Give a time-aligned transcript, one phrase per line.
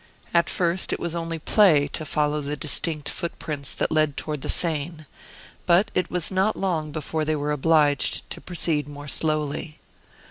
[0.33, 4.49] At first it was only play to follow the distinct footprints that led toward the
[4.49, 5.05] Seine.
[5.67, 9.77] But it was not long before they were obliged to proceed more slowly.